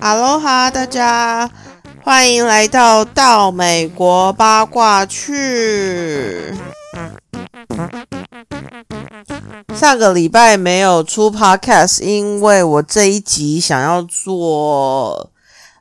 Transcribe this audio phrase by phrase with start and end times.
[0.00, 1.50] 哈喽哈，大家
[2.02, 6.54] 欢迎来到到美国八卦去。
[9.74, 15.30] 上个礼拜没有出 podcast，因为我这一集想要做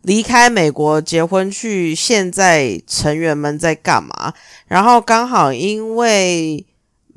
[0.01, 4.33] 离开美国结婚去，现在成员们在干嘛？
[4.67, 6.65] 然后刚好因为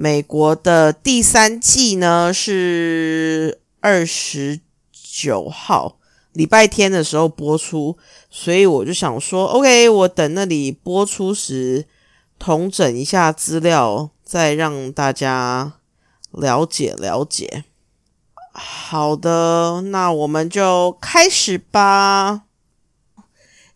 [0.02, 5.98] 美国的第三季呢是二十九号
[6.32, 7.98] 礼拜天的时候播出，
[8.30, 11.84] 所以我就想说，OK，我等那里播出时
[12.38, 15.74] 统整一下资料，再让大家
[16.30, 17.64] 了解了解。
[18.54, 22.44] 好的，那我们就开始吧。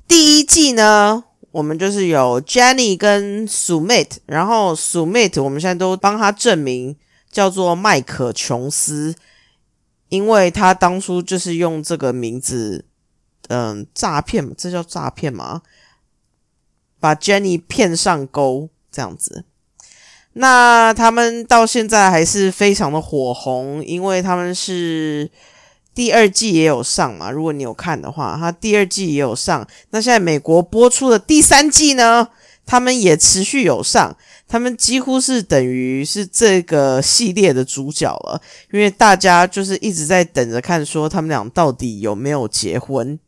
[0.09, 6.97] 第一季呢，我们就是有 Jenny 跟 Sumit，然后 Sumit 我们现在都帮他证明
[7.31, 9.15] 叫做麦克琼斯，
[10.09, 12.85] 因为他当初就是用这个名字，
[13.47, 15.63] 嗯，诈骗，这叫诈骗吗？
[16.99, 19.45] 把 Jenny 骗上钩这样子。
[20.33, 25.31] 那他们到现在还是非常的火红，因为他们是
[25.95, 27.31] 第二季也有上嘛。
[27.31, 29.67] 如果你有看的话，他第二季也有上。
[29.91, 32.29] 那现在美国播出的第三季呢，
[32.67, 34.17] 他们也持续有上。
[34.47, 38.41] 他们几乎是等于是这个系列的主角了，
[38.73, 43.19] 因为大家就是一直在等着看，说他们俩到底有没有结婚。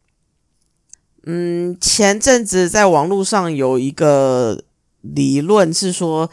[1.25, 4.63] 嗯，前阵子在网络上有一个
[5.01, 6.29] 理论是说。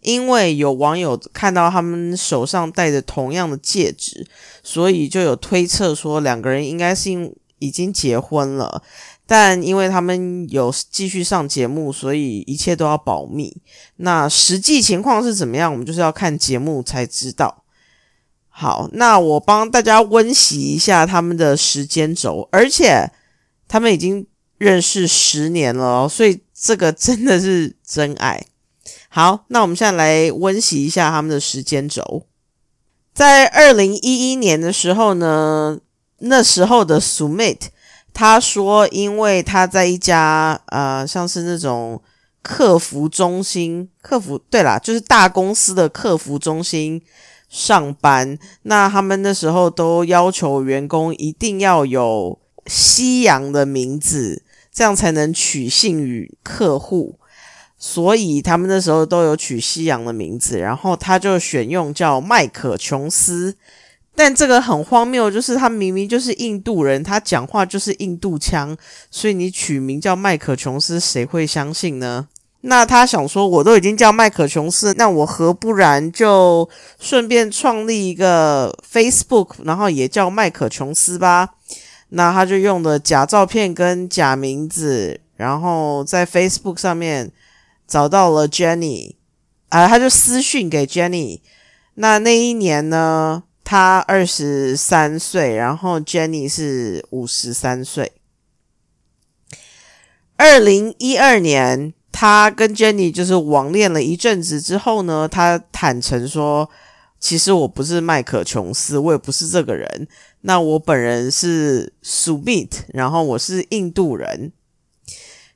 [0.00, 4.26] 因为有网友看到他们手上戴着同样的戒指，
[4.62, 7.10] 所以就有推测说两个人应该是
[7.58, 8.82] 已经结婚了。
[9.26, 13.60] 但因为他们有继续上节目，所以一切都要保密。
[13.96, 17.64] 那实际情况是怎么样，我们就是要看节目才知道。
[18.48, 23.10] 好，那我帮大家温习一下他们的时间轴，而且
[23.68, 24.26] 他们已经
[24.56, 28.42] 认识十年了，所以这个真的是真爱。
[29.08, 32.24] 好，那我们现在来温习一下他们的时间轴。
[33.14, 35.78] 在二零一一年的时候呢，
[36.18, 37.58] 那时候的 Sumit
[38.12, 42.00] 他说，因为他在一家呃，像是那种
[42.42, 47.02] 客服中心，客服对啦，就是大公司的客服中心
[47.48, 48.38] 上班。
[48.62, 57.18] 那他们那时候都要求员工一定要有西洋的名字，这样才能取信于客户。
[57.78, 63.54] 所以他们那时候都有取西洋的名字，然后他就选用叫麦克琼斯。
[64.16, 68.76] 但这个很荒谬，就是他明明就是印度人，他讲话就是印度腔，
[69.12, 72.26] 所以你取名叫麦克琼斯，谁会相信呢？
[72.62, 76.68] 那他想说，我都已经叫麦克琼斯，那我何不然就
[76.98, 81.50] 顺便创立一个 Facebook，然后也叫麦克琼斯吧？
[82.08, 87.30] 那他就用的假照片跟假名字，然后在 Facebook 上面。
[87.88, 89.16] 找到了 Jenny，
[89.70, 91.40] 啊，他就私讯给 Jenny。
[91.94, 98.12] 那那一年呢，他二十三岁，然后 Jenny 是五十三岁。
[100.36, 106.70] 二零一二年，他跟 Jenny 就是网恋了一阵子之后呢，他坦诚说，
[107.18, 110.06] 其实我不是麦克琼斯，我也不是这个人。
[110.42, 114.52] 那我本人是 Sumit，然后我是印度人。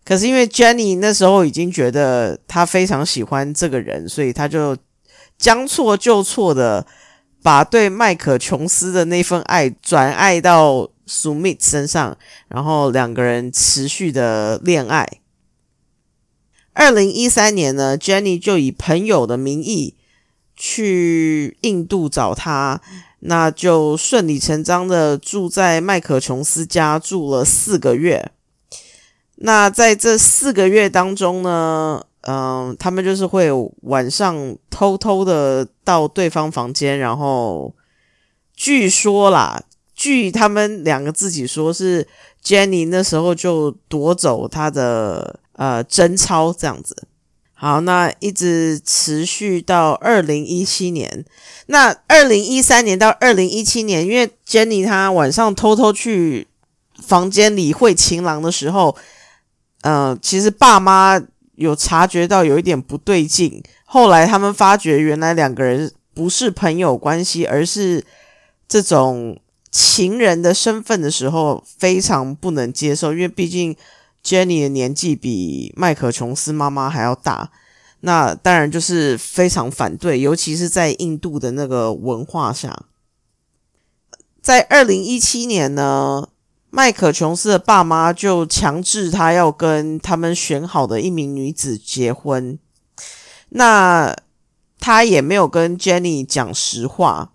[0.04, 4.76] 可是因为 Jenny 那时候已经觉得他非常喜欢这个人，所以他就
[5.38, 6.86] 将错就错的
[7.42, 12.16] 把对麦克琼斯的那份爱转爱到 Sumit 身上，
[12.48, 15.08] 然后两个人持续的恋爱。
[16.72, 19.96] 二零一三年呢，Jenny 就以朋友的名义
[20.56, 22.80] 去印度找他，
[23.20, 28.32] 那就顺理成章的住在麦克琼斯家住了四个月。
[29.36, 33.50] 那在这四个月当中呢，嗯，他们就是会
[33.80, 37.74] 晚上偷偷的到对方房间，然后
[38.54, 39.60] 据说啦，
[39.96, 42.06] 据他们两个自己说，是
[42.44, 46.94] Jenny 那时候就夺走他的呃贞操这样子。
[47.54, 51.24] 好，那一直持续到二零一七年。
[51.66, 56.46] 那二零一三年到二零一七年，因为 Jenny 她晚上偷偷去
[57.04, 58.96] 房间里会情郎的时候。
[59.82, 61.20] 嗯，其实爸妈
[61.54, 68.04] 有察觉到有一点不对劲，后来他们发觉原来两个人不是朋友关系，而是
[68.66, 69.38] 这种
[69.70, 73.76] 情人的身份的时候，非常不能接受，因为毕竟
[74.24, 77.50] Jenny 的年纪比麦克琼斯妈妈还要大。
[78.04, 82.86] 那当然就是非常反对，尤其是在印度的那个文化下。
[84.40, 86.28] 在二零一七年呢，
[86.74, 92.58] 麦克琼斯的爸妈就强制他要跟他们选好的一名女子结婚。
[93.50, 94.16] 那
[94.80, 97.34] 他也没有跟 Jenny 讲实话，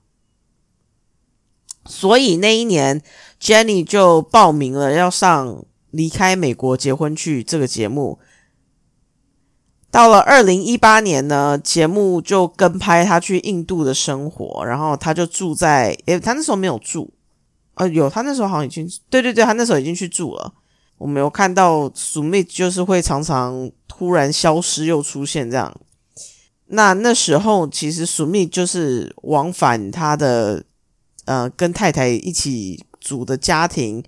[1.85, 3.03] 所以那一年
[3.39, 5.47] Jenny 就报名了要上
[5.91, 8.17] 《离开美国结婚去》这个节目。
[9.91, 17.13] 到了二零一八年呢，节目就跟拍他去印度的生活，然后他就住在，诶，他那时候没有住，
[17.77, 20.53] 呃，有，他那时候好像已经，对对对，他那时候已经去住了。
[20.97, 25.75] 我没有看到 Sumit 就是会常常突然消失又出现这样。
[26.67, 30.63] 那那时候其实 Sumit 就是往返他的，
[31.25, 34.03] 呃，跟太太一起组的家庭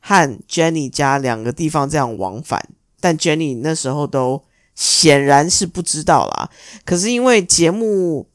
[0.00, 2.70] 和 Jenny 家两个地方这样往返，
[3.00, 4.42] 但 Jenny 那时候都。
[4.76, 6.48] 显然是不知道啦，
[6.86, 8.26] 可是因为节目，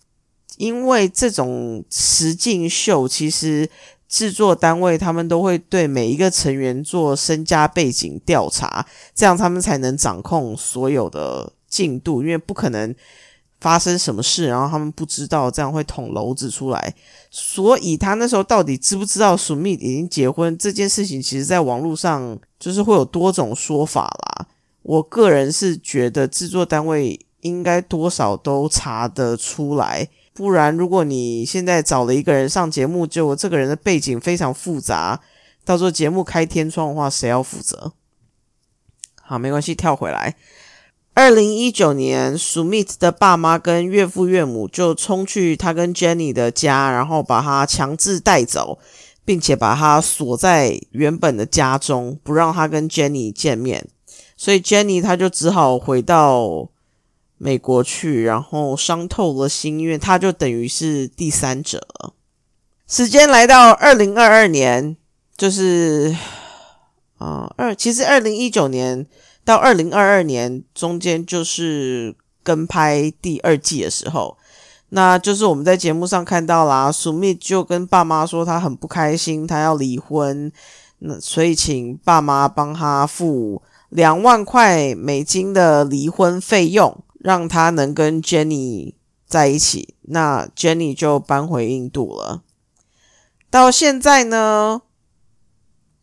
[0.58, 3.68] 因为这种实境秀，其实
[4.16, 12.96] 制作单位他们都会对每一个成员做身家背景调查，这样他们才能掌控所有的进度，因为不可能
[13.60, 16.96] 发生什么事，然后他们不知道，这样会捅娄子出来。
[17.30, 24.48] 所以他那时候到底知不知道鼠蜜已经结婚这件事情，其实在网络上就是会有多种说法啦。
[24.82, 35.22] 我个人是觉得制作单位应该多少都查得出来，不然如果你现在找了一个人上节目，就这个人的背景非常复杂，
[35.64, 37.94] 到时候节目开天窗的话，谁要负责？
[39.22, 40.36] 好，没关系，跳回来。
[41.14, 48.78] 二零一九年，Sumit 的爸妈跟岳父岳母就冲去他跟 Jenny 的家，然后把他强制带走，
[49.24, 53.88] 并且把他锁在原本的家中，不让他跟 Jenny 见面。
[54.36, 56.68] 所以 Jenny 他就只好回到
[57.38, 61.86] 美国去，然后伤透了心，因为她就等于是第三者。
[62.88, 64.96] 时间来到二零二二年，
[65.36, 66.16] 就是
[67.18, 69.06] 啊二，其实二零一九年
[69.44, 74.38] 到二零二二年中间就是跟拍第二季的时候，
[74.90, 80.52] 那就是我们在节目上看到啦苏密就跟爸妈说他很不开心，他要离婚，
[81.00, 83.62] 那所以请爸妈帮他付。
[83.90, 88.94] 两万块美金的离婚费用，让他能跟 Jenny
[89.26, 89.96] 在一起。
[90.04, 92.44] 那 Jenny 就搬回印度了。
[93.50, 94.84] 到现在呢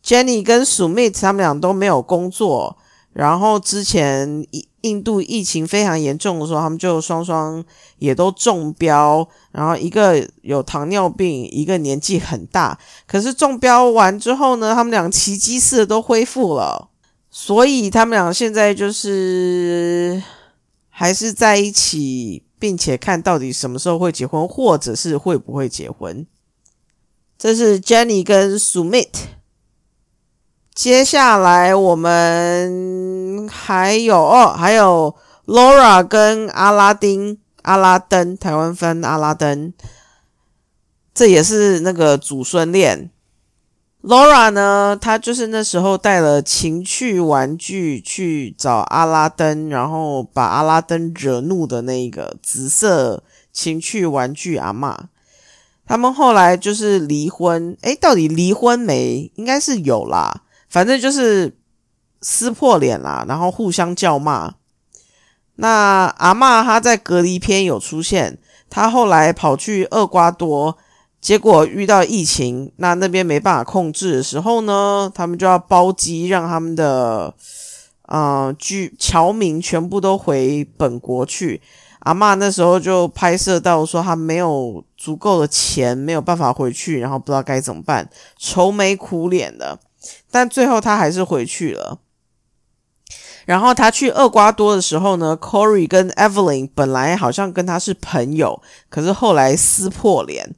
[0.03, 2.77] ，Jenny 跟 Sumit 他们俩都没有工作。
[3.13, 4.45] 然后之前
[4.81, 7.63] 印度疫情非常严重的时候，他们就双双
[7.99, 9.25] 也都中标。
[9.53, 12.77] 然后一个有糖尿病，一个年纪很大。
[13.07, 16.89] 可是中标完之后呢，他们俩奇迹似的都恢复了。
[17.29, 20.21] 所以他们俩现在就是
[21.03, 26.25] 还是在一起，并且看到底什么时候会结婚，或者是会不会结婚。
[27.37, 29.09] 这是 Jenny 跟 Sumit。
[30.73, 35.13] 接下来我们还有哦，还有
[35.45, 39.73] Laura 跟阿拉丁、阿拉登，台湾分阿拉登，
[41.13, 43.11] 这也是那个祖孙恋。
[44.03, 44.97] Laura 呢？
[44.99, 53.23] 她就是那时候带了情趣玩具去找阿拉登，然后把阿拉登惹怒的那个紫色
[53.53, 55.07] 情趣玩具阿妈。
[55.85, 59.31] 他们后来就是离婚，诶，到底离婚没？
[59.35, 61.55] 应该是有啦，反正就是
[62.21, 64.55] 撕破脸啦，然后互相叫骂。
[65.55, 68.37] 那阿妈她在隔离篇有出现，
[68.69, 70.77] 她后来跑去厄瓜多。
[71.23, 77.33] 结果遇到疫情，那那边没办法控制的时候呢，他们就要包机，让他们的
[78.09, 81.61] 呃居侨民全部都回本国去。
[81.99, 89.79] 阿妈那时候就拍摄到说，他没有足够的钱，没有办法回去，然后不知道该怎么办，愁眉苦脸的。
[90.29, 91.99] 但最后他还是回去了。
[93.45, 100.53] 然后他去厄瓜多的时候呢，Corey 跟 Evelyn 本来好像跟他是朋友，可是后来撕破脸。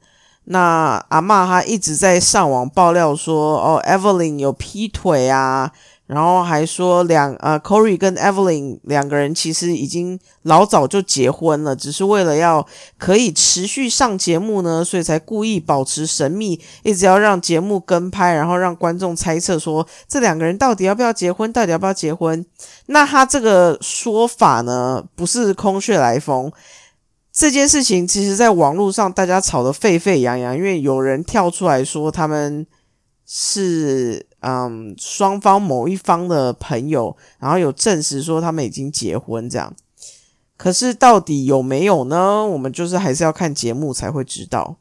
[0.48, 5.72] 那阿妈她一直在上网爆料说，哦，Evelyn 有劈腿啊，
[6.06, 12.64] 然后还说两呃，Corey 跟 Evelyn 两个人其实已经老早就结婚了，只是为了要
[12.96, 22.46] 可以持续上节目呢，所以才故意保持神秘，一直要让节目跟拍，然后让观众猜测说这两个人到底要不要结婚，到底要不要结婚？
[22.86, 26.52] 那他这个说法呢，不是空穴来风。
[27.36, 32.66] 这件事情其实，在网络上大家吵得沸沸扬扬，因为有人跳出来说他们
[33.26, 39.76] 是嗯双方某一方的朋友，然后有证实说他们已经结婚这样。
[40.56, 42.46] 可是到底有没有呢？
[42.46, 44.76] 我们就是还是要看节目才会知道。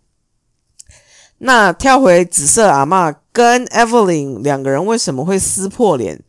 [1.40, 6.24] 那跳回紫色阿妈跟 Evelyn 两个人为什么会撕破脸？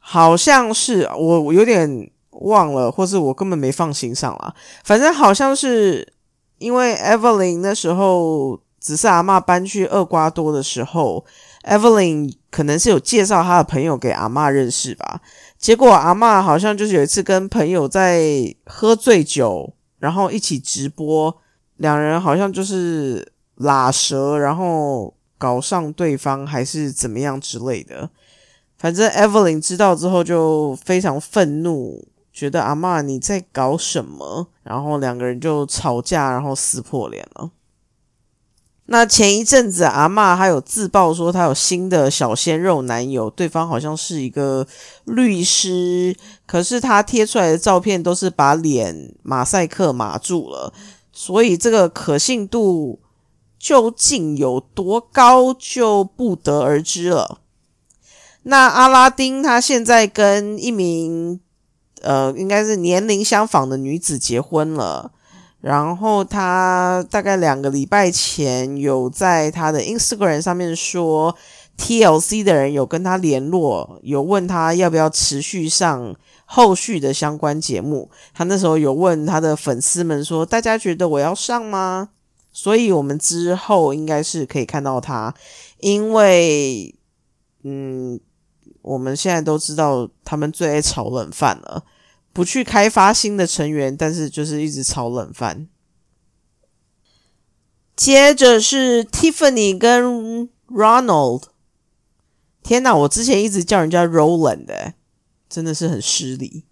[0.00, 2.10] 好像是我我有点
[2.40, 4.54] 忘了，或是我根本没放心上啦。
[4.84, 6.06] 反正好像是
[6.58, 11.24] 因为 Evelyn 那时候紫色阿妈搬去厄瓜多的时候
[11.64, 15.20] ，Evelyn 可能是有介绍他的朋友给阿妈认识吧。
[15.58, 21.36] 结果阿妈好像就是有一次跟朋友在喝醉酒，然后一起直播，
[21.76, 28.08] 两人好像就是拉舌，然后搞上对方还是怎么样之类的。
[28.78, 32.02] 反正 Evelyn 知道之后就非常愤怒，
[32.40, 34.46] 觉得阿妈你在搞什么？
[34.62, 37.50] 然后两个人就吵架，然后撕破脸了。
[38.86, 44.66] 那前一阵子，阿妈还有自曝说她有新的小鲜肉男友，对方好像是一个
[45.04, 46.16] 律师，
[46.46, 50.72] 可是他贴出来的照片都是把脸马赛克码住了，
[51.12, 53.00] 所以这个可信度
[53.58, 57.40] 究竟有多高就不得而知了。
[58.44, 61.38] 那阿拉丁他现在跟一名
[62.02, 65.12] 呃，应该是年龄相仿的女子结婚了。
[65.60, 71.36] 然后他大概两个礼拜前有在他的 Instagram 上面说
[71.76, 76.16] ，TLC 的人有跟他联络，有问他要不要持续上
[76.46, 78.10] 后续的相关节目。
[78.32, 82.08] 他那时候有问他的粉丝们说，大家觉得我要上吗？
[82.52, 85.34] 所以我们之后应该是可以看到他，
[85.80, 86.94] 因为
[87.62, 88.18] 嗯，
[88.82, 91.84] 我们现在都知道他们最爱炒冷饭了。
[92.32, 95.68] 不去开发新的成员，但是就是一直炒冷饭。
[97.96, 101.42] 接着是 Tiffany 跟 Ronald。
[102.62, 104.94] 天哪，我之前一直叫人家 Roland 的，
[105.48, 106.64] 真的是很失礼。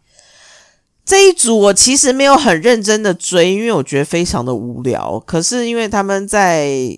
[1.05, 5.19] 这一组我其实没有很认真的追，因为我觉得非常的无聊。
[5.19, 6.97] 可是因为他们在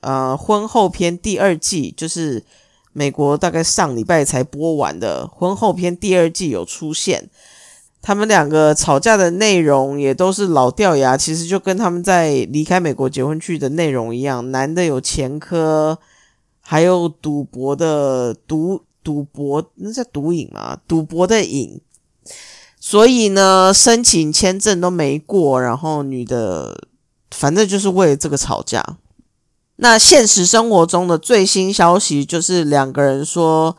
[0.00, 2.44] 呃婚后篇第二季，就是
[2.92, 7.28] 美国大概上礼拜才播完的婚后篇第二季有出现。
[8.02, 14.50] 他们两个吵架的内容也都是老掉牙，其实就跟他们在离开美国结婚去的内容一样。
[14.50, 15.98] 男的有前科，
[16.62, 20.78] 还有赌博的赌赌博，那叫赌瘾吗？
[20.88, 21.80] 赌博的瘾。
[22.80, 26.86] 所以呢，申请签证都没过，然后女的
[27.30, 28.82] 反正就是为了这个吵架。
[29.80, 33.76] 那现实生活中的最新消息就是两个人说。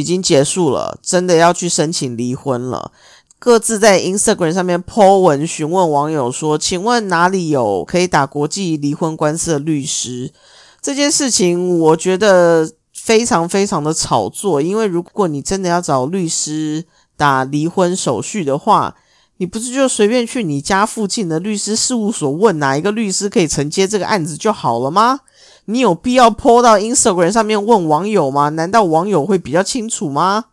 [0.00, 2.92] 已经结束了，真的要去申请离婚了。
[3.40, 10.32] 各自在 Instagram 上面 po 文询问网友说：“请问哪里有可以打国际离婚官司的律师？”
[10.80, 16.84] 这件事情我觉得非常非常的炒作，因为如果你真的要找律师
[17.16, 18.94] 打离婚手续的话，
[19.38, 25.20] 你不是就随便去你家附近的律师事务所问哪一个律师可以承接这个案子就好了吗？
[25.66, 28.48] 你有必要 po 到 Instagram 上面问网友吗？
[28.50, 30.46] 难道网友会比较清楚吗？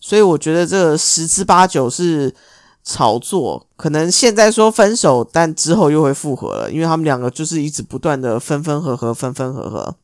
[0.00, 2.34] 所以我觉得这十之八九是
[2.82, 9.94] 炒作，可能现在说分手，但之后又会复合了，因为他们两个就是一直不断的分分合合，分分合合。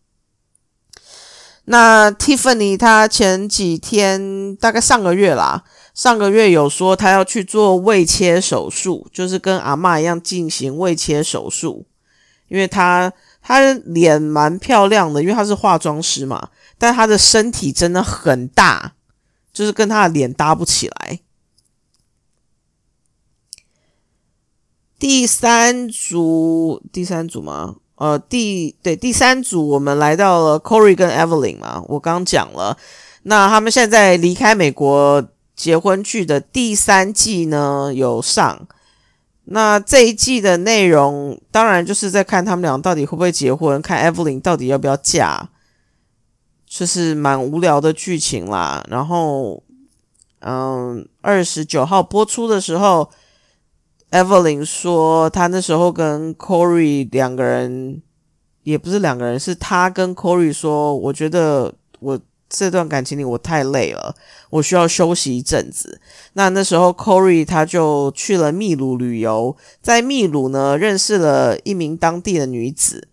[1.66, 5.62] 那 Tiffany 她前几天，大概上个月啦，
[5.94, 11.86] 上个月有说她要去做胃切手术，就是跟阿妈一样进行胃切手术，
[12.48, 13.12] 因为她。
[13.48, 18.94] 她脸蛮漂亮的，因为她是化妆师嘛，但她的身体真的很大，
[19.52, 21.20] 就是跟她的脸搭不起来。
[24.98, 27.76] 第三组，第三组吗？
[27.96, 32.76] 呃，第对第三组，我们来到了 Corey 跟 Evelyn 嘛，我刚讲了，
[33.22, 38.66] 那他们现在离开美国结婚剧的第三季呢，有上。
[39.48, 45.48] 那这一季的内容，当然就是在看他们俩到底会不会结婚，看 Evelyn 到底要不要嫁，
[46.66, 48.84] 就是蛮无聊的剧情啦。
[48.90, 49.62] 然后，
[50.40, 53.08] 嗯，二十九号播出的时候
[54.10, 58.02] ，Evelyn 说她那时候跟 Corey 两个人，
[58.62, 62.18] 也不是两个人，是他跟 Corey 说，我觉得我。
[62.48, 64.14] 这段感情里我太累了，
[64.50, 66.00] 我需要休息一阵子。
[66.34, 73.08] 那那时候 Corey 他就去了秘鲁旅游，在秘鲁呢认识了一名当地的女子。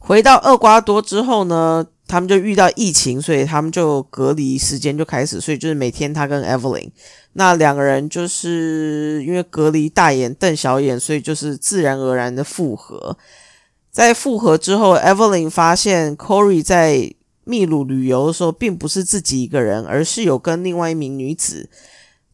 [0.00, 6.90] 回到厄瓜多之后呢，他们就遇到疫情，所以他们就隔离时间就开始，所以就是每天他跟 Evelyn
[7.34, 13.16] 那两个人就是因为隔离大眼瞪小眼，所以就是自然而然的复合。
[13.90, 17.12] 在复合之后，Evelyn 发现 Corey 在
[17.44, 21.68] 秘鲁旅游的时候，并不是自己一个人，而是有跟另外一名女子。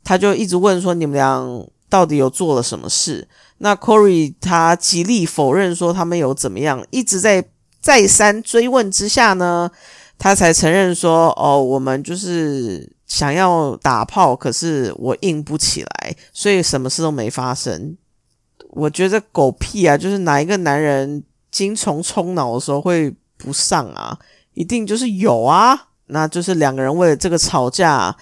[0.05, 3.27] 他就一直问说：“你们俩到底有做了什么事？”
[3.59, 7.45] 那 Corey 他极力否认说他们有怎么样，一直在
[7.81, 9.71] 再三追问之下呢，
[10.19, 17.97] 他才承认说：“哦，我们就是想要打炮，可是我硬不起来，所以什么事都没发生。”
[18.71, 19.97] 我觉得狗屁啊！
[19.97, 24.19] 就是哪一个男人精虫充脑的时候会不上啊？
[24.53, 25.89] 一定就是有啊！
[26.09, 28.15] 那就是两个人为了这个吵架。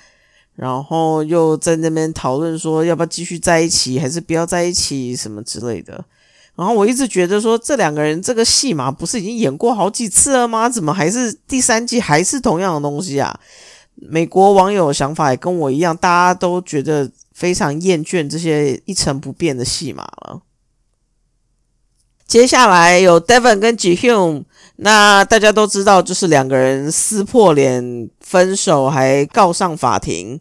[0.55, 6.05] 然后又在那边讨论说要不要继续在一起，还是不要在一起什么之类的。
[6.55, 10.69] 然后我一直觉得说这两个人这个戏码不是已经演过好几次了吗？
[10.69, 13.37] 怎么还是第三季还是同样的东西啊？
[13.96, 20.42] 美国网友想法也跟我一样，大家都觉得非常厌倦这些一成不变的戏码了。
[22.26, 24.44] 接下来有 Devon 跟 Jihyun，
[24.76, 30.40] 那大家都知道，就是两个人撕破脸分手，还告上法庭。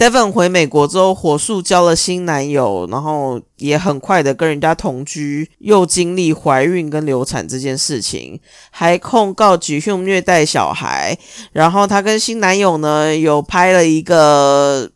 [0.00, 8.40] Devon 回美国之后，火速交了新男友，然后也很快的跟人家同居，又经历怀孕跟流产这件事情，
[8.70, 11.18] 还控告 Jihyun 虐待小孩。
[11.52, 14.90] 然后他跟新男友呢，有拍了一个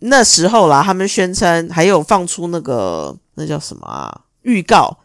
[0.00, 4.98] 那时候啦，他们宣称还有放出那个那叫什么啊预告。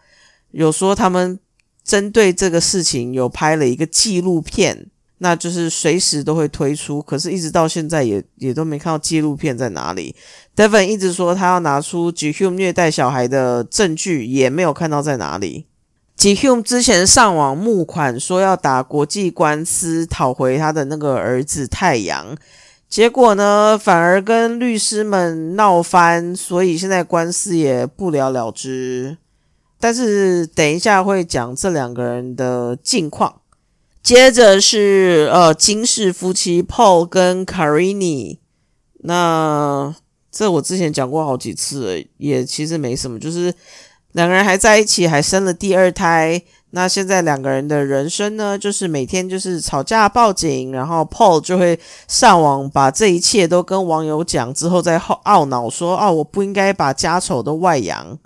[0.50, 1.40] 有说他们
[1.84, 4.88] 针对这个事情有拍了一个纪录片，
[5.20, 10.16] 那就是随时都会推出，可是一直到现在也也都没看到纪录片在哪里。
[10.56, 15.68] Devon 一直说他要拿出 Jihyun 虐待小孩的证据，也没有看到在哪里。
[16.18, 22.36] Jihyun 之前上网募款说要打国际官司讨回他的那个儿子太阳，
[22.90, 29.18] 结果呢反而跟律师们闹翻，所以现在官司也不了了之。
[29.78, 33.42] 但是等一下会讲这两个人的近况，
[34.06, 38.38] 接着是呃金氏夫妻 Paul 跟 Karini，
[38.98, 39.96] 那
[40.32, 43.52] 这我之前讲过好几次，也其实没什么，就是
[44.12, 46.40] 两个人还在一起，还生了第二胎。
[46.70, 58.20] 那现在两个人的人生呢，就是每天就是吵架报警，然后 Paul 就会上网把这一切都跟网友讲，之后再懊恼说哦，我不应该把家丑都外扬。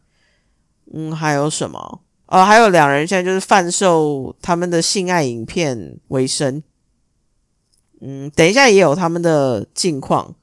[0.94, 2.02] 嗯，还有什么？
[2.32, 6.62] 哦，还有两人现在就是贩售他们的性爱影片为生。
[8.02, 10.36] 嗯，等一下也有他们的近况。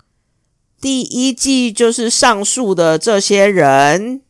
[0.80, 4.20] 第一季就是上述的这些人。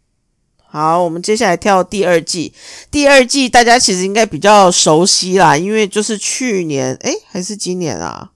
[0.66, 2.52] 好，我们接下来跳第二季。
[2.90, 8.32] 第二季大家其实应该比较熟悉啦，因为就是去年，诶，还是今年啊？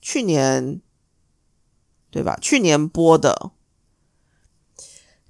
[0.00, 0.80] 去年
[2.12, 2.38] 对吧？
[2.40, 3.50] 去年播的。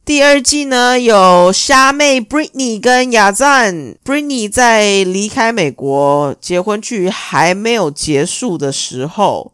[0.08, 3.94] 第二季呢，有虾妹 Britney 跟亚赞。
[4.02, 9.52] Britney 在离开美国结婚去还没有结束的时候，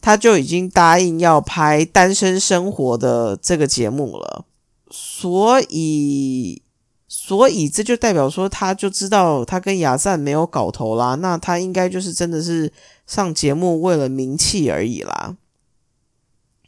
[0.00, 4.46] 他就已经答应要拍《单身生活》的这个节目了。
[4.90, 6.62] 所以，
[7.06, 11.14] 所以这就代表说，他就知道他跟亚赞没有搞头啦。
[11.16, 12.72] 那他应该就是真的是
[13.06, 15.36] 上节目为了名气而已啦。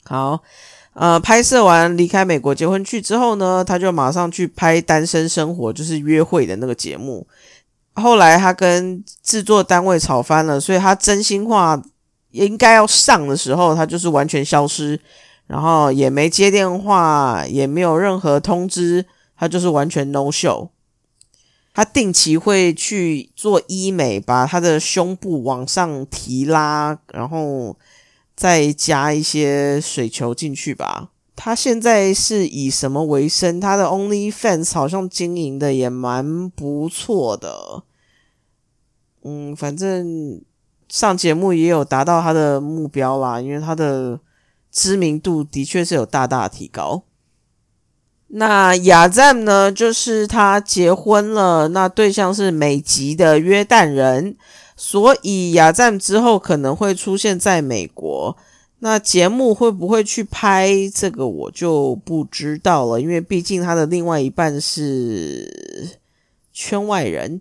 [0.05, 0.43] 好。
[0.99, 7.27] 呃，拍摄完离开美国结婚去之后呢，他就马上去拍《单身生活》，就是约会的那个节目。
[7.93, 11.83] 后来他跟制作单位吵翻了，所以他真心话
[12.31, 14.99] 应该要上的时候，他就是完全消失，
[15.47, 19.05] 然后也没接电话，也没有任何通知，
[19.37, 20.71] 他就是完全 no show。
[21.75, 27.77] 他定期会去做医美，把他的胸部往上提拉，然后。
[28.37, 31.11] 再加一些水球进去吧。
[31.35, 33.59] 他现在是以什么为生？
[33.59, 37.83] 他的 OnlyFans 好像经营的也蛮不错的。
[39.23, 40.41] 嗯，反正
[40.89, 44.21] 上节目也有达到他的目标啦，因为他的
[44.71, 47.03] 知名度的确是有大大提高。
[48.29, 49.71] 那雅赞呢？
[49.71, 54.37] 就是他结婚了，那对象是美籍的约旦人。
[54.79, 58.37] 所以亚赞之后可能会出现在美国，
[58.81, 65.99] 那节目会不会去拍这个我就不知道了，因为毕竟他的另外一半是
[66.53, 67.41] 圈外人。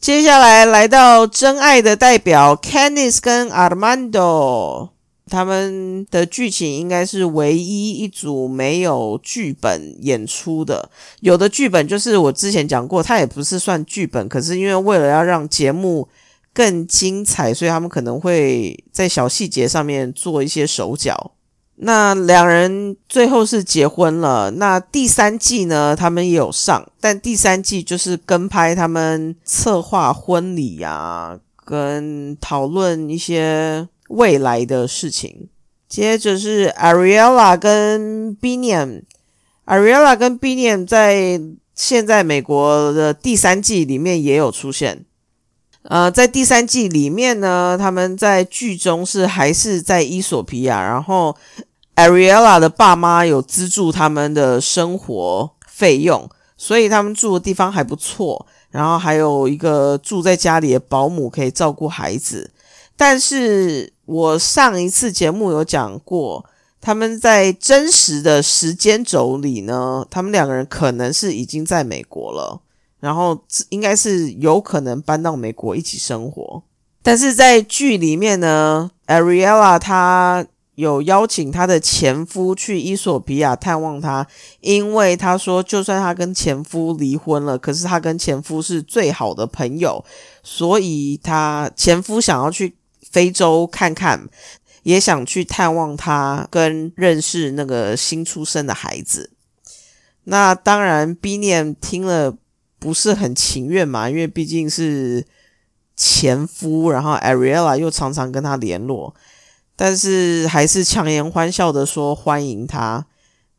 [0.00, 4.88] 接下来来到真爱的代表 Candice 跟 Armando，
[5.26, 16.08] 他们的剧情应该是唯一一组没有剧本演出的，有的剧本就是我之前讲过，它也不是算剧本，可是因为为了要让节目。
[16.54, 21.32] 更精彩，所以他们可能会在小细节上面做一些手脚。
[21.76, 24.52] 那两人最后是结婚了。
[24.52, 25.96] 那第三季呢？
[25.96, 35.48] 他们也有上，但第三季就是跟拍他们策划婚礼呀，跟讨论一些未来的事情。
[35.88, 41.40] 接着是 Ariella 跟 Biniam，Ariella 跟 Biniam 在
[41.74, 45.04] 现在美国的第三季里面也有出现。
[45.84, 51.36] 呃，在第三季里面呢，他们在剧中是还是在伊索比亚，然后
[51.96, 62.50] Ariella 的爸妈有资助他们的生活费用，所以他们住的地方还不错，然后还有一个住在家里的保姆可以照顾孩子。
[62.96, 66.42] 但是我上一次节目有讲过，
[66.80, 72.60] 他们在真实的时间轴里呢，他们两个人可能是已经在美国了。
[73.04, 73.38] 然后
[73.68, 76.62] 应该是有可能搬到美国一起生活，
[77.02, 84.26] 但是在剧里面呢，Ariella 她有邀请她的前夫去伊索比亚探望她，
[84.62, 90.02] 因为她说就算她跟前夫离婚了，可是她跟前夫是最好的朋友，
[90.42, 92.74] 所以她前夫想要去
[93.12, 94.26] 非洲看看，
[94.84, 99.32] 也想去探望她跟认识那个新出生的孩子。
[100.24, 102.38] 那当然 b 念听了。
[102.84, 105.26] 不是很情愿嘛，因为毕竟是
[105.96, 109.14] 前夫，然后 Ariella 又常常跟他联络，
[109.74, 113.06] 但是还是强颜欢笑的说欢迎他。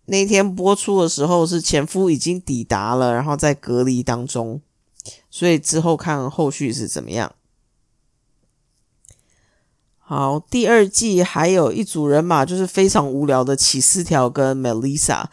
[0.05, 4.61] 那天播出的时候是前夫已经抵达了，然后在隔离当中，
[5.31, 7.33] 所以之后看后续是怎么样。
[9.97, 15.25] 好，第二季还有一组人马，就是非常无聊的起司条跟 Melissa。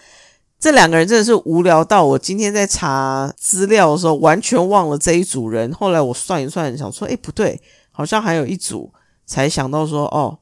[0.62, 5.72] 这两个人真的是无聊到我今天在查资料的时候完全忘了这一组人。
[5.72, 8.92] 后来我算一算，想说，哎，不对，好像还有一组，
[9.27, 10.38] 才想到说，哦，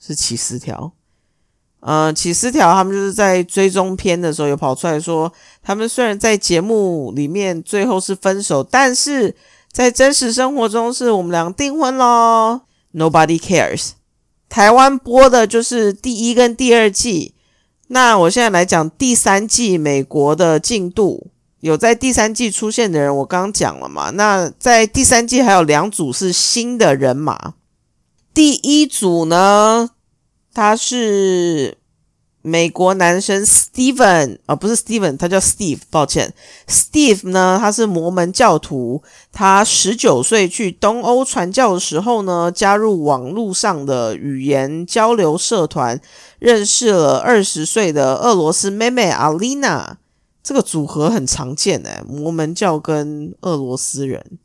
[0.00, 0.90] 是起司条。
[1.80, 5.30] 嗯，起司条他们就是在追踪片的时候有跑出来说，
[5.62, 9.36] 他们虽然在节目里面最后是分手，但是
[9.70, 12.62] 在真实生活中是我们俩订婚喽。
[12.94, 13.90] Nobody cares。
[14.48, 17.34] 台湾播的就是第一跟第二季。
[17.88, 21.28] 那我现在来讲第三季美国的进度，
[21.60, 24.10] 有在第三季出现的人，我刚刚讲了嘛？
[24.10, 27.54] 那在第三季还有两组是新的人马，
[28.34, 29.90] 第一组呢，
[30.52, 31.77] 他是。
[32.48, 35.80] 美国男生 Steven 啊，不是 Steven，他叫 Steve。
[35.90, 36.32] 抱歉
[36.66, 39.02] ，Steve 呢，他是摩门教徒。
[39.32, 46.00] 他十九岁去东欧传教的时候呢，加入网络上的语言交流社团，
[46.38, 49.96] 认识了二十岁的俄罗斯妹妹 Alina。
[50.42, 54.38] 这个组合很常见诶，摩门教跟俄罗斯人。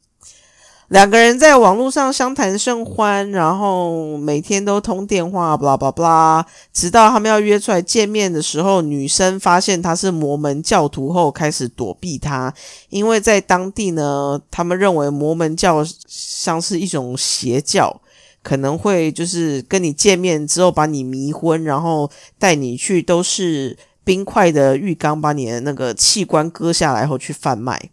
[0.94, 12.54] 两个人在网络上相谈甚欢，然后每天都通电话，巴拉巴拉，直到他们要约出来见面的时候，女生发现他是摩门教徒后，开始躲避他，
[12.90, 18.00] 因为在当地呢，他们认为摩门教像是一种邪教，
[18.44, 27.90] 可能会就是跟你见面之后把你迷昏，然后带你去都是冰块的浴缸，把你的那个器官割下来后去贩卖。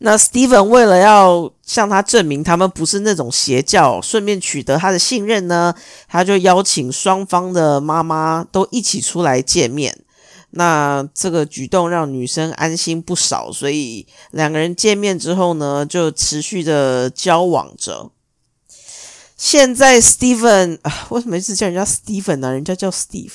[0.00, 5.74] 那 Steven 为了要向他证明他们不是那种邪教，顺便取得他的信任呢，
[6.06, 9.98] 他就邀请双方的妈妈都一起出来见面。
[10.50, 18.12] 那这个举动让女生安心不少，所以两个人见面之后呢，就持续的交往着。
[19.36, 22.52] 现在 Steven 啊，为什么一直叫人家 Steven 呢？
[22.52, 23.32] 人家叫 Steve。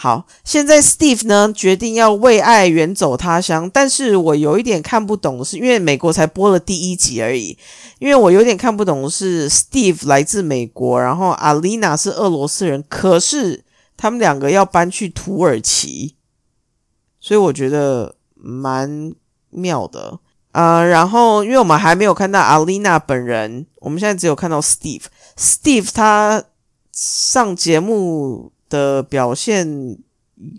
[0.00, 7.58] 好，现在 Steve 呢决定要为爱远走他乡，但是我有一点看不懂是，因为美国才播了第一集而已，
[7.98, 13.64] 因为我有点看不懂的是，Steve 来自美国，然后 Alina 是俄罗斯人，可是
[13.96, 16.14] 他们两个要搬去土耳其，
[17.18, 19.12] 所以我觉得蛮
[19.50, 20.20] 妙的
[20.52, 20.84] 啊。
[20.84, 26.44] 然后，因为我们还没有看到 Alina 本人，我们现在只有看到 Steve，Steve 他
[26.92, 28.52] 上节目。
[28.68, 29.98] 的表现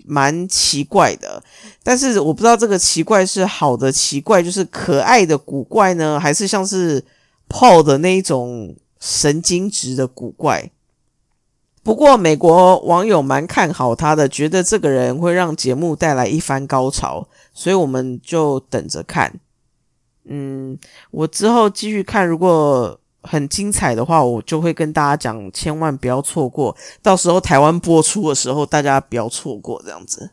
[0.06, 1.42] 蛮奇怪的，
[1.84, 7.04] 但是我不知道这个奇怪是好的奇怪，就是可爱的古怪呢，还是像是
[7.48, 10.72] Paul 的那一种神经质的古怪。
[11.82, 19.40] 不过美国网友蛮看好他的，觉得这个人会让节目带来一番高潮，所以我们就等着看。
[20.26, 20.78] 嗯，
[21.12, 22.99] 我之后继续看，如果。
[23.22, 26.76] 很精彩的话，我就会跟大家讲，千万不要错过。
[27.02, 30.32] 到时候台湾播出的时候，大家不要错过这样子。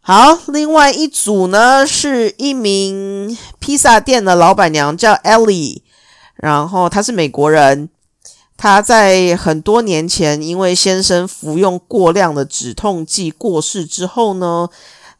[0.00, 5.82] 好，另外一组呢，是一名披萨店的老板娘，叫 Ellie，
[6.36, 7.90] 然后她是美国人。
[8.56, 14.68] 她在很多年前因为先生服用过量的止痛剂过世之后呢，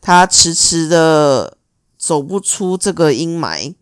[0.00, 1.56] 她迟迟的
[1.96, 3.74] 走不出这个阴霾。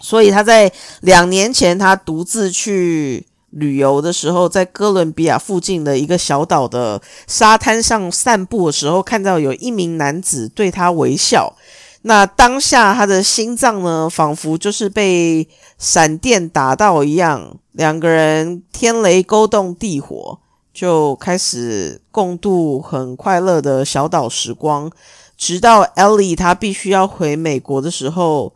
[0.00, 11.54] 所以他在两年前，他独自去旅游的时候，在哥伦比亚附近的一个小岛的沙滩上散步的时候，看到有一名男子对他微笑。
[12.02, 20.38] 那当下他的心脏呢，仿佛就是被闪电打到一样，两个人天雷勾动地火，
[20.72, 24.90] 就开始共度很快乐的小岛时光。
[25.36, 28.52] 直到 Ellie 他必须要回美国的时候，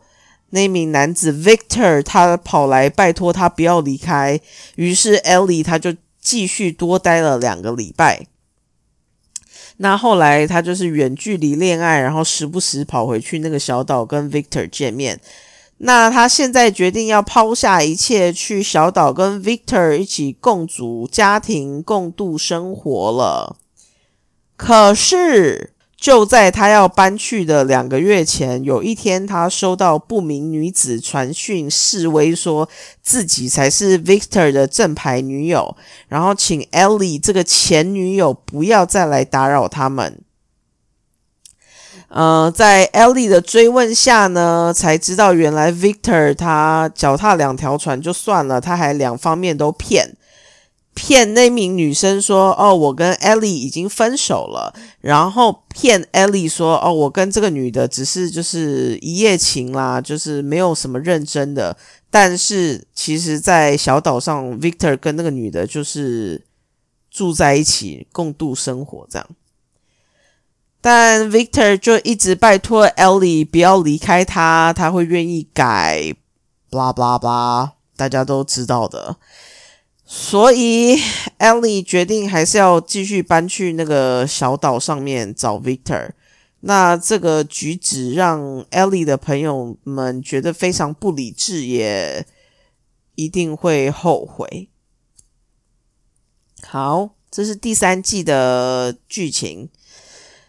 [0.53, 4.39] 那名男子 Victor 他跑来拜托他不要离开，
[4.75, 8.27] 于是 Ellie 他就继续多待了两个礼拜。
[9.77, 15.19] 那后来他就是远距离恋爱，然后时不时跑回去那个小岛跟 Victor 见面。
[15.79, 23.57] 那他现在决定要抛下一切，去小岛跟 Victor 一起共组家庭、共度生活了。
[24.55, 25.72] 可是。
[26.03, 32.67] 就在他要搬去的两个月前，有一天，他收到不明女子传讯示威，说
[33.01, 35.77] 自己才是 Victor 的正牌女友，
[36.09, 40.19] 然后请 Ellie 这个前女友不要再来打扰他们。
[42.09, 50.17] 呃，在 Ellie 的追问下呢，才知道原来 Victor 他脚踏两条船就算了，他还两方面都骗。
[50.93, 61.75] 骗那名女生说：“哦，我跟 Ellie 已经分手了。”然后骗 Ellie 说：“哦，我跟这个女的只是就是一夜情啦，就是没有什么认真的。”
[62.09, 66.45] 但是其实，在小岛上，Victor 跟那个女的就是
[67.09, 69.27] 住在一起，共度生活这样。
[70.79, 76.13] 但 Victor 就一直拜托 Ellie 不要离开他，他会愿意改。
[76.69, 79.15] blah blah blah，大家都知道的。
[80.15, 81.01] 所以
[81.39, 86.11] ，Ellie 决定还是要继续搬去那个小岛上面找 Victor。
[86.59, 92.27] 那这个举止让 Ellie 的朋友们觉得非常不理智，也
[93.15, 94.69] 一定会后悔。
[96.61, 99.67] 好，这是第三季的剧情。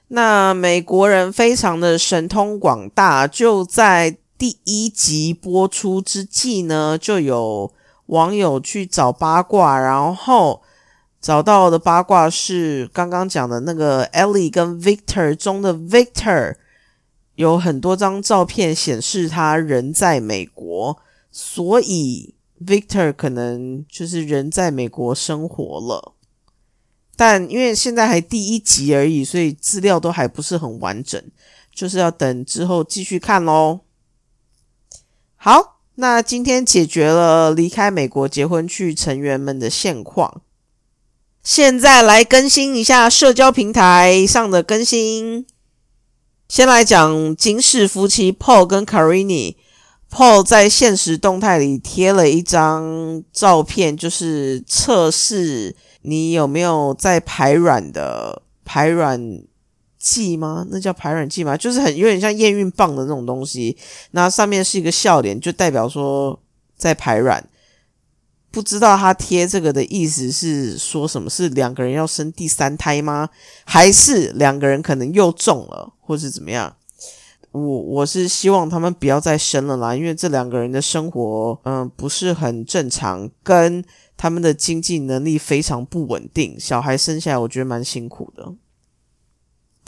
[0.08, 7.72] 那美国人非常的神通广大，就在第一集播出之际呢，就有。
[8.06, 10.62] 网友去找八卦，然后
[11.20, 16.56] 找到的八卦是刚刚讲的那个 Ellie 跟 Victor 中的 Victor，
[17.36, 20.98] 有很多张照片显示他人在美国，
[21.30, 26.12] 所以 Victor 可能就是人在美国生活了。
[27.16, 31.22] 但因为现在还第一集而已，所以资料都还不是很完整，
[31.72, 33.80] 就是要等之后继续看喽。
[35.36, 35.73] 好。
[35.96, 40.42] 那今天解决了离开美国结婚去成员们的现况，
[41.42, 45.46] 现在来更新一下社交平台上的更新。
[46.48, 49.56] 先来讲金氏夫妻 Paul 跟 Carini。
[50.10, 59.42] Paul 在现实动态里贴了一张照片，就是测试你有没有在排卵的排卵。
[60.04, 60.66] 剂吗？
[60.70, 61.56] 那叫排卵剂吗？
[61.56, 63.74] 就是很有点像验孕棒的那种东西，
[64.10, 66.38] 那上面是一个笑脸，就代表说
[66.76, 67.42] 在排卵。
[68.50, 71.30] 不知道他贴这个的意思是说什么？
[71.30, 73.30] 是两个人要生第三胎吗？
[73.64, 76.76] 还是两个人可能又中了，或是怎么样？
[77.50, 83.82] 我我是希望他们不要再生了啦，因为这两个人的生活嗯不是很正常，跟
[84.16, 88.52] 他们的经济能力非常不稳定，小孩生下来我觉得蛮辛苦的。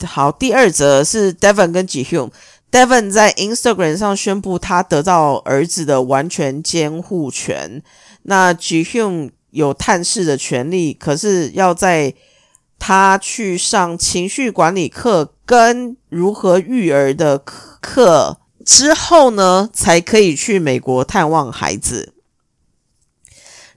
[0.05, 2.29] 好，第二则是 Devon 跟 Jihyun。
[2.69, 7.81] Devon 在 Instagram 上宣布他得到儿子的完全监护权。
[8.23, 12.13] 那 Jihyun 有探视的权利，可是要在
[12.77, 22.13] 他去上情绪管理课跟如何育儿的课之后呢，才可以去美国探望孩子。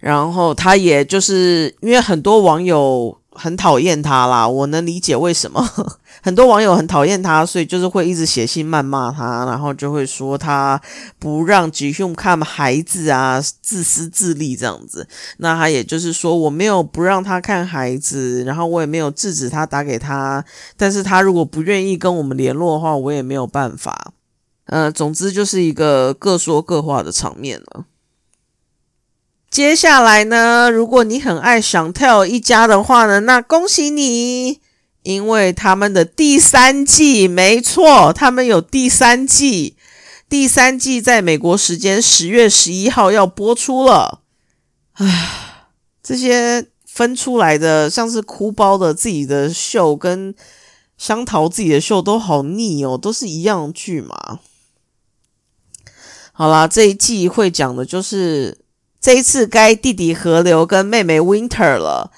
[0.00, 3.19] 然后他也就是因为很多网友。
[3.40, 5.66] 很讨厌他啦，我能理解为什么
[6.22, 10.78] 很多网友很讨厌他，所以就是会一直写信谩骂他，然后就会说他
[11.18, 15.08] 不让吉凶看孩子啊，自私自利这样子。
[15.38, 20.44] 那他也就是说，我没有不让他看孩子，然后我也没有制止他打给他，
[20.76, 24.12] 但是他如果不愿意跟我们联络的话，我也没有办法。
[24.66, 27.84] 呃，总之就是一个各说各话的场面了。
[29.50, 34.60] 接下来呢，如果你很爱想 tell 一家的话呢，那恭喜你，
[35.02, 39.74] 因为他们的第三季，没错，他们有第三季，
[40.28, 44.20] 第三季在美国时间十月十一号要播出了。
[44.92, 45.66] 唉，
[46.00, 50.32] 这些分出来的像是哭包的自己的秀跟
[50.96, 54.38] 香桃自己的秀都好腻哦，都是一样剧嘛。
[56.30, 58.59] 好啦，这一季会讲的就是。
[59.00, 62.10] 这一次该弟弟河流跟妹妹 Winter 了。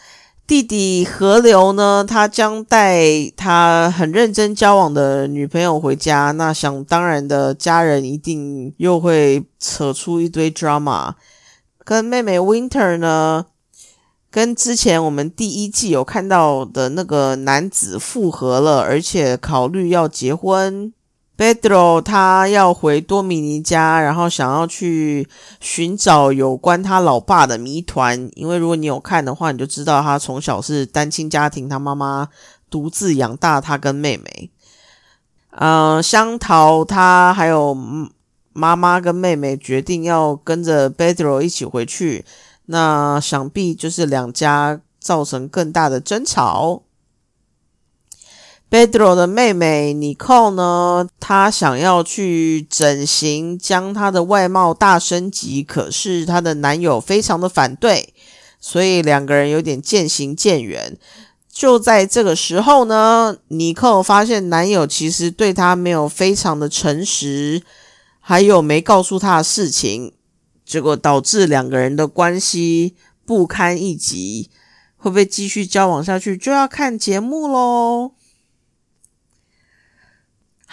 [0.44, 6.32] 弟弟河流呢，他将带他很认真交往的女朋友回家。
[6.32, 11.14] 那想当然的家人一定又会扯出一堆 drama。
[11.84, 13.46] 跟妹妹 Winter 呢，
[14.30, 20.92] 跟之前我们第一季有看到的那个男子复合了，而且考虑要结婚。
[21.42, 25.28] Pedro 他要回多米尼加，然后想要去
[25.58, 28.30] 寻找有关他老爸的谜团。
[28.36, 32.28] 因为如果你有看的话，你就知道他从小是单亲家庭，他妈妈
[32.70, 34.52] 独自养大他跟妹妹。
[35.50, 37.76] 嗯，香桃他还有
[38.52, 42.24] 妈妈跟妹妹决定要跟着 Pedro 一起回去，
[42.66, 46.82] 那想必就是两家造成更大的争吵。
[48.72, 58.14] Pedro 的妹妹尼克呢，她想要去整形，将她的外貌大升级，可是她的男友非常的反对，
[58.58, 60.96] 所以两个人有点渐行渐远。
[61.52, 67.62] 就在这个时候呢，Nicole 发现男友其实对她没有非常的诚实，
[68.20, 70.14] 还有没告诉她的事情，
[70.64, 72.94] 结果导致两个人的关系
[73.26, 74.48] 不堪一击。
[74.96, 78.12] 会不会继续交往下去，就要看节目喽。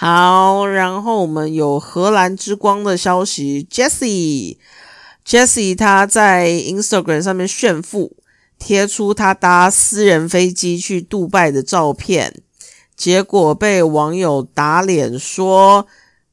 [0.01, 8.15] 好，然后我们有荷兰之光的消息，Jessie，Jessie 他在 Instagram 上面炫富，
[8.57, 12.41] 贴出他搭私人飞机去杜拜的照片，
[12.95, 15.85] 结果被网友打脸说，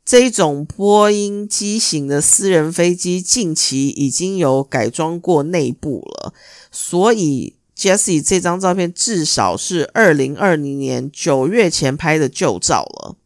[0.04, 6.32] 这种波音机型的私人飞机近期已经有改装过内部了，
[6.70, 13.16] 所以 Jessie 这张照片至少是二零二零年九月前拍的旧照了。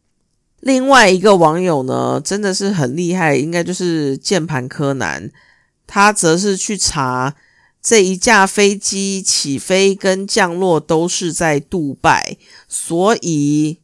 [0.61, 5.29] 另外一个网友呢，真的是很厉害，应该就是键盘柯南。
[5.85, 7.35] 他则是去查
[7.81, 13.79] 这一架飞机起飞跟降落都是在杜拜，所以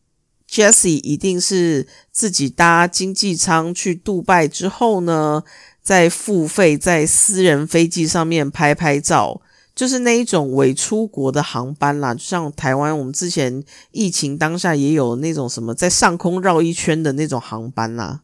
[0.49, 5.43] Jessie 一定是自己搭经济舱去杜拜之后呢，
[5.81, 9.41] 再付费在私人飞机上面拍拍照。
[9.77, 18.21] 就是那一种伪出国的航班啦，就像台湾，我们之前疫情当下也有那种什么在上空绕一圈的那种航班啦。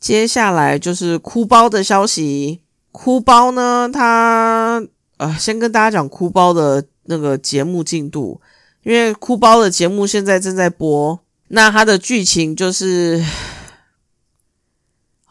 [0.00, 4.82] 接下来就是哭包的消息，哭包呢，他
[5.18, 8.40] 呃，先跟大家讲哭包的那个节目进度，
[8.82, 13.24] 因为哭包的节目现在正在播，那它的剧情就是。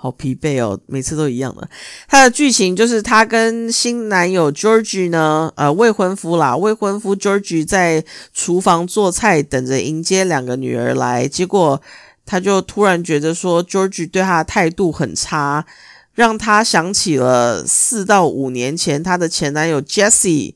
[0.01, 1.69] 好疲惫哦，每次都一样的。
[2.07, 11.27] 他的剧情就是她跟新男友 George 呢，呃，未婚夫啦，未婚夫 George 在厨房做菜，等着迎接两个女儿来。
[11.27, 11.81] 结果
[12.25, 15.65] 他就突然觉得说，George 对他的态度很差，
[16.13, 20.53] 让他想起了四到五年前他的前男友 Jessie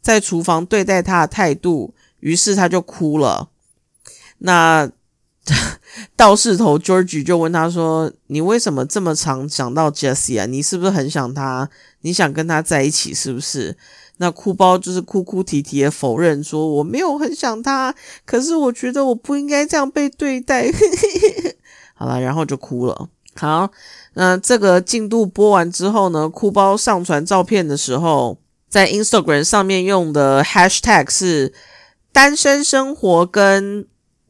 [0.00, 3.50] 在厨房对待他的态度，于是他就哭了。
[4.38, 4.90] 那。
[6.16, 10.46] 道士头 George 就问他说：“你为什么这么常想到 Jesse 啊？
[10.46, 11.68] 你是不是很想他？
[12.00, 13.76] 你想跟他在一起是不是？”
[14.18, 20.70] 那哭包就是哭哭啼啼的否认说：“我没有很想他，可是我觉得我不应该这样被对待。
[21.94, 23.08] ”好了，然后就哭了。
[23.36, 23.70] 好，
[24.14, 26.28] 那这个进度播完之后呢？
[26.28, 31.52] 哭包上传照片的时候，在 Instagram 上面用的 Hashtag 是
[32.10, 33.86] 单身生活跟。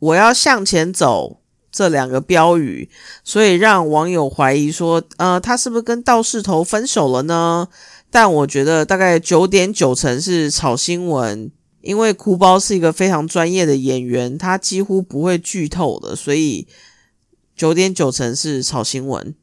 [0.07, 1.41] 我要向前走
[1.71, 2.89] 这两个标语，
[3.25, 7.69] 所以让网友怀疑说，呃，他是不是跟道士头分手了呢？
[8.11, 11.51] 但我觉得大概九点九成是炒新闻，
[11.83, 16.67] 因为哭包是一个非常专业的演员，他几乎不会剧透的，所以
[17.57, 19.35] 九点九成是炒新闻。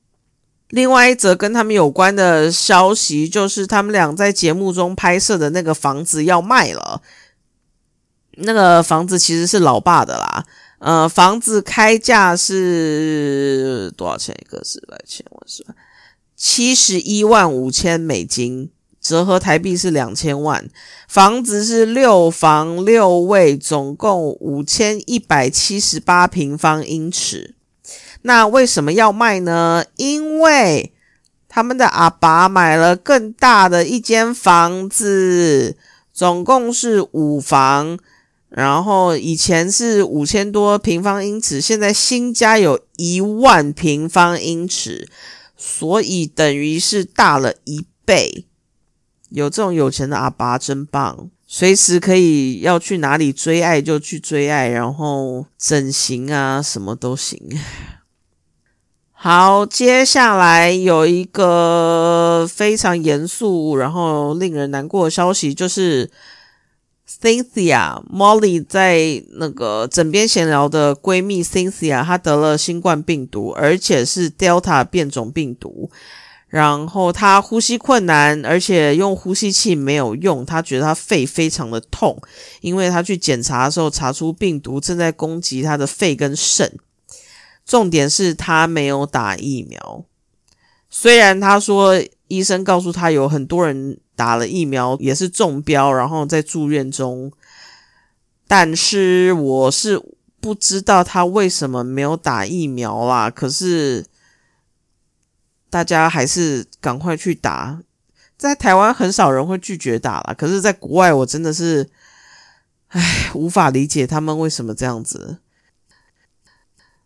[0.70, 7.02] 另外一则跟他们有关的消息，就是他们俩在节目中拍摄的那个房子要卖了。
[8.38, 10.44] 那个房子其实是老爸的啦，
[10.80, 14.64] 呃，房子开价是多少钱一个？
[14.64, 15.66] 是来千万是
[16.36, 18.70] 七十一万五千美金，
[19.00, 20.68] 折合台币是两千万。
[21.08, 27.56] 房子是六房六卫，总共五千一百七十八平方英尺。
[28.24, 29.86] 那为什么要卖呢？
[29.96, 30.92] 因为
[31.48, 35.78] 他们的阿爸买了更大的一间房子，
[36.12, 38.00] 总共是五房。
[38.56, 45.10] 然后以前是五千多平方英尺，现在新家有一万平方英尺，
[45.58, 48.46] 所以等于是大了一倍。
[49.30, 57.40] 有这种有钱的阿爸真棒，随时可以要去哪里追爱就去追爱，然后整形啊什么都行。
[59.12, 66.12] 好，接下来有一个非常严肃，然后令人难过的消息，就是
[67.24, 75.90] Cynthia Molly 在那个枕边闲聊的闺蜜 Cynthia，她得了新冠病毒，而且是 Delta 变种病毒。
[76.50, 82.22] 然后她呼吸困难，而且用呼吸器没有用，她觉得她肺非常的痛，
[82.60, 86.78] 因为她去检查的时候查出病毒正在攻击她的肺跟肾。
[87.66, 90.04] 重点是她没有打疫苗，
[90.90, 91.98] 虽然她说
[92.36, 97.32] 医生告诉他有很多人打了疫苗也是中标，然后在住院中，
[98.48, 100.02] 但是我是
[100.40, 103.30] 不知道他为什么没有打疫苗啦。
[103.30, 104.06] 可是
[105.70, 107.80] 大家还是赶快去打，
[108.38, 111.90] 在台湾很少人会拒绝打了，可是在国外我真的是，
[112.90, 115.38] 唉，无法理解他们为什么这样子。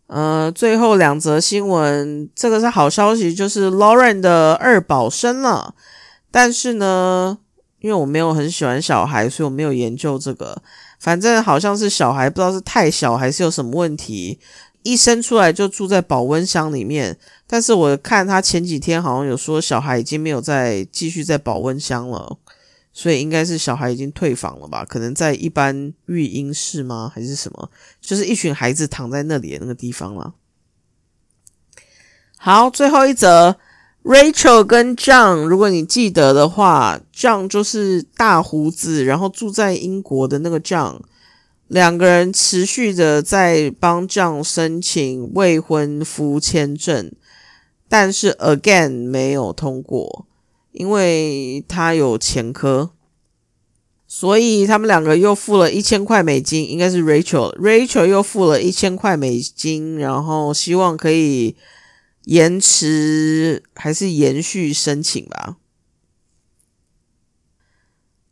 [0.07, 5.75] 呃，最后两则新闻，这个是好消息，就是 Lauren 的二宝生了。
[6.31, 7.37] 但是呢，
[7.79, 10.61] 因为我没有很喜欢小孩，所以我没有研究这个。
[10.99, 14.39] 反正好像是小孩，不知道是太小还是有什么问题，
[14.83, 17.17] 一生出来就住在保温箱里面。
[17.45, 22.37] 但是我看他前几天好像有说，小孩已经没有再继续在保温箱了。
[22.97, 24.83] 所以应该是小孩已经退房了吧？
[24.83, 27.11] 可能在一般育婴室吗？
[27.13, 27.69] 还是什么？
[28.01, 30.33] 就是一群孩子躺在那里的那个地方了。
[32.37, 33.55] 好，最后一则
[34.03, 41.01] ，Rachel 跟 John，如果你记得的话，John 就是大胡子，然后住在英国的那个 John，
[41.67, 47.11] 两个人持续的在帮 John 申请未婚夫签证，
[47.87, 50.25] 但是 again 没有通过。
[50.77, 52.91] 因为他有前科，
[54.07, 61.55] 所以他们两个又付了一千块美金，应该是 Rachel，Rachel 又付了一千块美金，然后希望可以
[62.25, 65.57] 延迟还是延续申请吧。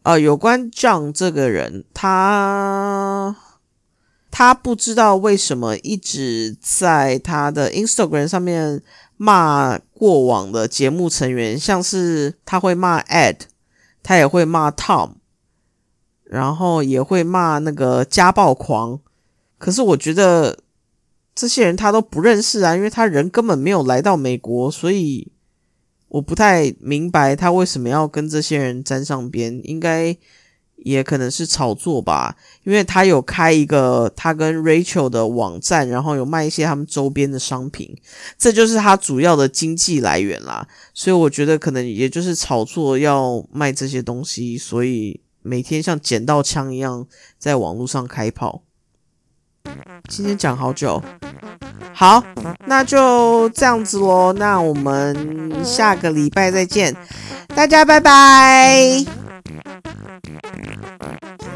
[0.04, 3.36] 啊，有关 John 这个人，他
[4.30, 8.84] 他不知道为什么一直在他的 Instagram 上面。
[9.18, 13.38] 骂过往的节目成员，像是他会骂 Ed，
[14.04, 15.16] 他也会骂 Tom，
[16.24, 19.00] 然后也会骂那个家暴狂。
[19.58, 20.60] 可是我觉得
[21.34, 25.32] 这些人他都不认识啊，因为他人根本没有来到美国，所以
[26.10, 29.60] 我不太明白他为什么要跟这些人沾上边。
[29.64, 30.18] 应该。
[30.86, 37.98] 也可能是炒作吧，因为他有开一个他跟 Rachel 的网站，然后有卖一些他们周边的商品，
[38.38, 40.68] 这就是他主要的经济来源啦。
[40.94, 47.08] 所以我觉得可能也就是炒作要卖这些东西，所以每天像捡到枪一样
[47.40, 48.62] 在网络上开炮。
[50.08, 51.02] 今天讲好久，
[51.96, 52.24] 好，
[52.68, 54.32] 那就这样子喽。
[54.34, 56.96] 那我们下个礼拜再见，
[57.56, 59.25] 大家拜拜。
[59.46, 61.55] ハハハハ!